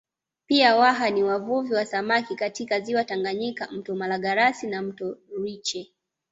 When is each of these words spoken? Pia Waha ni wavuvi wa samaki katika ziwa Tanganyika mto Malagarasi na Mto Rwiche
Pia 0.47 0.75
Waha 0.75 1.09
ni 1.09 1.23
wavuvi 1.23 1.73
wa 1.73 1.85
samaki 1.85 2.35
katika 2.35 2.79
ziwa 2.79 3.03
Tanganyika 3.03 3.71
mto 3.71 3.95
Malagarasi 3.95 4.67
na 4.67 4.81
Mto 4.81 5.17
Rwiche 5.35 5.93